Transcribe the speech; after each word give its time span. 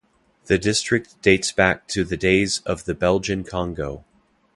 The 0.45 0.57
district 0.57 1.21
dates 1.21 1.51
back 1.51 1.87
to 1.89 2.03
the 2.03 2.17
days 2.17 2.63
of 2.65 2.85
the 2.85 2.95
Belgian 2.95 3.43
Congo. 3.43 4.03